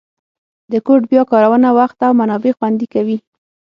[0.71, 3.17] د کوډ بیا کارونه وخت او منابع خوندي کوي.